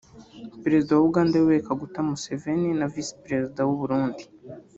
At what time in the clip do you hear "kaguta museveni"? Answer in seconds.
1.67-2.69